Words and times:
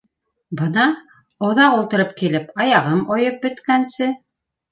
Бына 0.61 0.85
оҙаҡ 1.49 1.75
ултырып 1.81 2.15
килеп, 2.21 2.49
аяғым 2.65 3.03
ойоп 3.17 3.37
бөткәнсе. 3.45 4.09